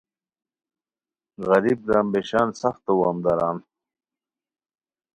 [1.49, 3.57] غریب گرامبیشان سف تو وامداران